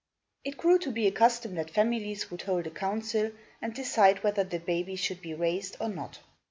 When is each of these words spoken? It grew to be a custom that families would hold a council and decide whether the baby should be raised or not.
It 0.43 0.57
grew 0.57 0.79
to 0.79 0.91
be 0.91 1.05
a 1.05 1.11
custom 1.11 1.53
that 1.53 1.69
families 1.69 2.31
would 2.31 2.41
hold 2.41 2.65
a 2.65 2.71
council 2.71 3.29
and 3.61 3.71
decide 3.71 4.23
whether 4.23 4.43
the 4.43 4.57
baby 4.57 4.95
should 4.95 5.21
be 5.21 5.35
raised 5.35 5.77
or 5.79 5.89
not. 5.89 6.17